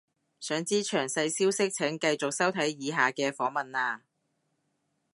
[0.39, 3.99] 想知詳細消息請繼續收睇以下嘅訪問喇